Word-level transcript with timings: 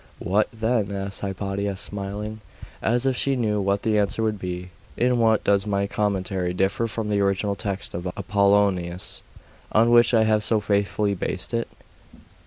'What 0.17 0.47
then?' 0.51 0.91
asked 0.91 1.21
Hypatia, 1.21 1.77
smiling, 1.77 2.41
as 2.81 3.05
if 3.05 3.15
she 3.15 3.35
knew 3.35 3.61
what 3.61 3.83
the 3.83 3.99
answer 3.99 4.23
would 4.23 4.39
be. 4.39 4.71
'In 4.97 5.19
what 5.19 5.43
does 5.43 5.67
my 5.67 5.85
commentary 5.85 6.55
differ 6.55 6.87
from 6.87 7.09
the 7.09 7.19
original 7.21 7.55
text 7.55 7.93
of 7.93 8.07
Apollonius, 8.17 9.21
on 9.71 9.91
which 9.91 10.15
I 10.15 10.23
have 10.23 10.41
so 10.41 10.59
faithfully 10.59 11.13
based 11.13 11.53
it? 11.53 11.67